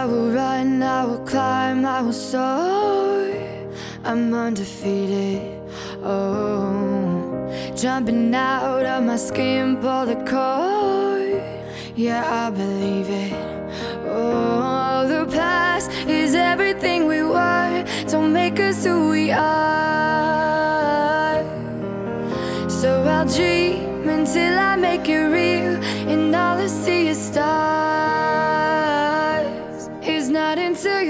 I 0.00 0.06
will 0.06 0.30
run, 0.30 0.82
I 0.82 1.04
will 1.04 1.22
climb, 1.26 1.84
I 1.84 2.00
will 2.00 2.14
soar. 2.14 3.28
I'm 4.02 4.32
undefeated. 4.32 5.60
Oh, 6.02 7.52
jumping 7.76 8.34
out 8.34 8.86
of 8.86 9.04
my 9.04 9.16
skin, 9.16 9.76
pull 9.76 10.06
the 10.06 10.16
cord. 10.24 11.42
Yeah, 11.96 12.24
I 12.46 12.48
believe 12.48 13.10
it. 13.10 13.34
Oh, 14.06 15.06
the 15.06 15.26
past 15.36 15.90
is 16.08 16.34
everything 16.34 17.06
we 17.06 17.20
were. 17.22 17.84
Don't 18.08 18.32
make 18.32 18.58
us 18.58 18.82
who 18.82 19.10
we 19.10 19.30
are. 19.32 19.44
So 22.70 23.02
I'll 23.02 23.26
dream 23.26 24.08
until 24.08 24.58
I 24.58 24.76
make 24.76 25.06
it 25.10 25.26
real, 25.26 25.76
and 26.08 26.34
all 26.34 26.56
I 26.56 26.68
see 26.68 27.08
is 27.08 27.18
stars. 27.18 27.79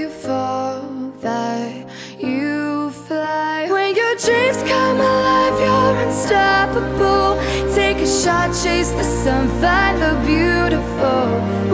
You 0.01 0.09
fall 0.09 0.81
that 1.21 1.85
you 2.17 2.89
fly. 3.05 3.67
When 3.69 3.95
your 3.95 4.15
dreams 4.15 4.57
come 4.63 4.97
alive, 4.99 5.55
you're 5.63 5.95
unstoppable. 6.05 7.37
Take 7.75 7.97
a 7.97 8.07
shot, 8.07 8.47
chase 8.63 8.89
the 8.99 9.03
sun, 9.03 9.47
find 9.61 10.01
the 10.01 10.13
beautiful. 10.25 11.23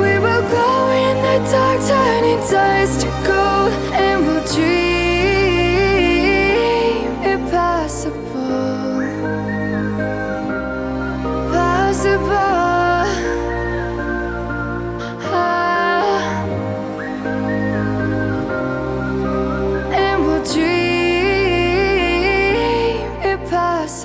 We 0.02 0.20
will 0.20 0.44
glow 0.52 0.90
in 1.06 1.16
the 1.26 1.38
dark, 1.52 1.80
turning 1.88 2.42
dust 2.52 3.02
to 3.02 3.08
gold, 3.26 3.37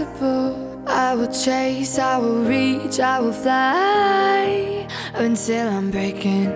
impossible. 0.03 0.83
I 0.87 1.15
will 1.15 1.33
chase, 1.33 1.99
I 1.99 2.19
will 2.19 2.45
reach, 2.45 2.99
I 2.99 3.21
will 3.21 3.33
fly 3.33 4.89
until 5.15 5.69
I'm 5.69 5.91
breaking, 5.91 6.47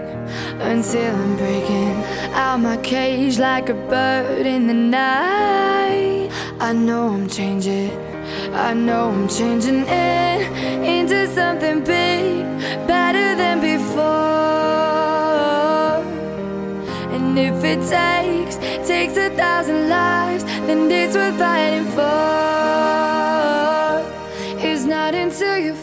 until 0.60 1.14
I'm 1.14 1.36
breaking 1.36 1.94
out 2.34 2.58
my 2.58 2.76
cage 2.78 3.38
like 3.38 3.68
a 3.68 3.74
bird 3.74 4.46
in 4.46 4.66
the 4.66 4.74
night. 4.74 6.30
I 6.58 6.72
know 6.72 7.08
I'm 7.14 7.28
changing. 7.28 7.92
I 8.52 8.74
know 8.74 9.10
I'm 9.10 9.28
changing 9.28 9.84
it 9.86 10.50
into 10.82 11.26
something 11.32 11.84
big, 11.84 12.44
better 12.86 13.36
than 13.36 13.60
before. 13.60 14.04
And 17.14 17.38
if 17.38 17.62
it 17.62 17.80
takes, 17.88 18.56
takes 18.88 19.16
a 19.16 19.30
thousand 19.36 19.88
lives, 19.88 20.44
then 20.66 20.90
it's 20.90 21.14
worth 21.14 21.38
fighting 21.38 21.84
for. 21.92 23.15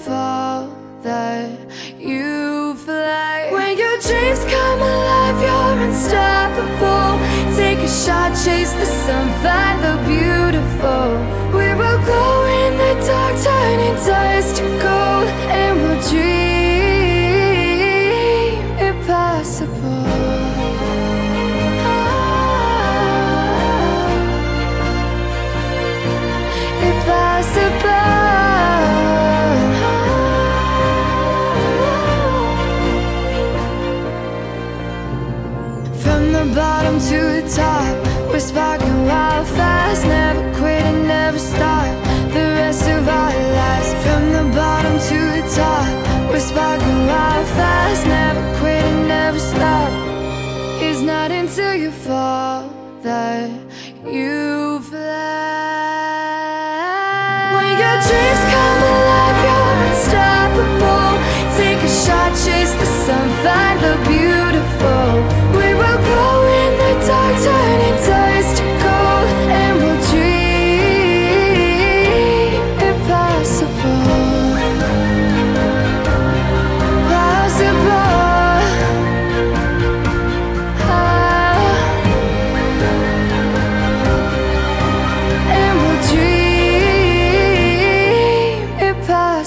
Fall 0.02 0.68
that 1.04 1.50
you 1.98 2.74
fly. 2.76 3.50
When 3.52 3.78
your 3.78 3.98
dreams 4.02 4.44
come 4.46 4.80
alive, 4.82 5.38
you're 5.46 5.88
unstoppable. 5.88 7.20
Take 7.56 7.80
a 7.80 7.88
shot, 7.88 8.32
chase 8.44 8.74
the 8.74 8.86
sun, 8.86 9.30
find 9.44 9.78
the 9.86 9.96
beautiful. 10.10 11.06
We 11.58 11.74
will 11.80 12.02
go 12.06 12.26
in 12.62 12.72
the 12.78 12.94
dark, 13.08 13.36
turning 13.44 13.96
dust 14.08 14.73
bottom 36.52 37.00
to 37.00 37.20
the 37.36 37.44
top, 37.56 37.96
we're 38.28 38.40
sparking 38.40 39.06
wild 39.06 39.48
fast. 39.48 40.06
Never 40.06 40.44
quit 40.58 40.73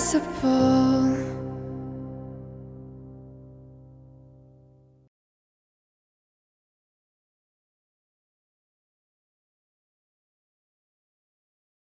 possible 0.07 0.56